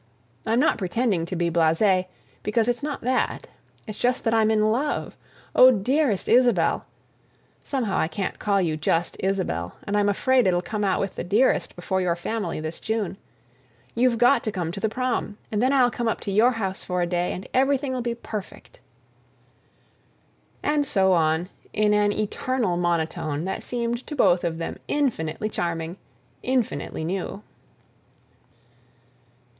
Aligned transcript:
I'm 0.47 0.59
not 0.59 0.79
pretending 0.79 1.27
to 1.27 1.35
be 1.35 1.51
blasé, 1.51 2.05
because 2.41 2.67
it's 2.67 2.81
not 2.81 3.01
that. 3.01 3.45
It's 3.85 3.99
just 3.99 4.23
that 4.23 4.33
I'm 4.33 4.49
in 4.49 4.71
love. 4.71 5.15
Oh, 5.55 5.69
dearest 5.69 6.27
Isabelle 6.27 6.85
(somehow 7.63 7.99
I 7.99 8.07
can't 8.07 8.39
call 8.39 8.59
you 8.59 8.75
just 8.77 9.15
Isabelle, 9.19 9.75
and 9.83 9.95
I'm 9.95 10.09
afraid 10.09 10.47
I'll 10.47 10.59
come 10.59 10.83
out 10.83 10.99
with 11.01 11.13
the 11.13 11.23
"dearest" 11.23 11.75
before 11.75 12.01
your 12.01 12.15
family 12.15 12.59
this 12.59 12.79
June), 12.79 13.15
you've 13.93 14.17
got 14.17 14.41
to 14.45 14.51
come 14.51 14.71
to 14.71 14.79
the 14.79 14.89
prom, 14.89 15.37
and 15.51 15.61
then 15.61 15.71
I'll 15.71 15.91
come 15.91 16.07
up 16.07 16.19
to 16.21 16.31
your 16.31 16.53
house 16.53 16.83
for 16.83 17.03
a 17.03 17.05
day 17.05 17.31
and 17.31 17.47
everything'll 17.53 18.01
be 18.01 18.15
perfect.... 18.15 18.79
And 20.63 20.83
so 20.83 21.13
on 21.13 21.47
in 21.73 21.93
an 21.93 22.11
eternal 22.11 22.75
monotone 22.75 23.45
that 23.45 23.61
seemed 23.61 24.07
to 24.07 24.15
both 24.15 24.43
of 24.43 24.57
them 24.57 24.77
infinitely 24.87 25.49
charming, 25.49 25.97
infinitely 26.41 27.03
new. 27.03 27.43